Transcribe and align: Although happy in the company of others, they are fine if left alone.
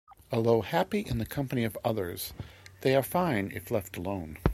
Although 0.31 0.61
happy 0.61 1.01
in 1.01 1.19
the 1.19 1.27
company 1.27 1.63
of 1.63 1.77
others, 1.85 2.33
they 2.81 2.95
are 2.95 3.03
fine 3.03 3.51
if 3.53 3.69
left 3.69 3.97
alone. 3.97 4.39